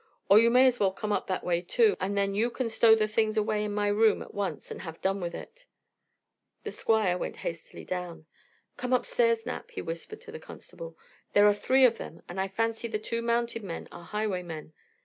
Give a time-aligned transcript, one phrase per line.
[0.29, 2.95] Or you may as well come up that way, too, and then you can stow
[2.95, 5.67] the things away in my room at once, and have done with it."
[6.63, 8.25] The Squire went hastily down.
[8.77, 10.97] "Come upstairs, Knapp," he whispered to the constable.
[11.33, 14.73] "There are three of them, and I fancy the two mounted men are highwaymen.